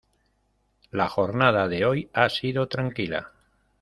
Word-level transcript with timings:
La 0.89 1.07
jornada 1.07 1.67
de 1.67 1.85
hoy 1.85 2.09
ha 2.13 2.27
sido 2.29 2.67
tranquila. 2.67 3.33